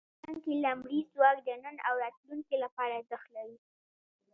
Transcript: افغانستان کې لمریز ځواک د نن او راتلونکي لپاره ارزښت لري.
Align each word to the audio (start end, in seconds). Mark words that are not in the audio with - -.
افغانستان 0.07 0.35
کې 0.43 0.53
لمریز 0.65 1.05
ځواک 1.15 1.37
د 1.47 1.49
نن 1.63 1.77
او 1.87 1.93
راتلونکي 2.03 2.55
لپاره 2.63 2.93
ارزښت 2.99 3.27
لري. 3.37 3.57